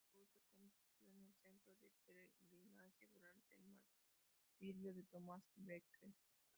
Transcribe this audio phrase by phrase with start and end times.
[0.15, 1.91] Canterbury se convirtió en centro de
[2.33, 3.77] peregrinaje durante el
[4.31, 6.11] martirio de Thomas Becket.